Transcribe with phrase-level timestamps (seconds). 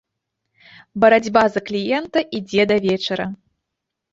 [1.03, 3.25] Барацьба за кліента ідзе да вечара.